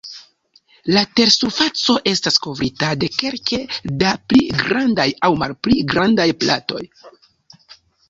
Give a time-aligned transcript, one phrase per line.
[0.95, 3.61] La tersurfaco estas kovrita de kelke
[4.07, 6.85] da pli grandaj aŭ malpli grandaj platoj.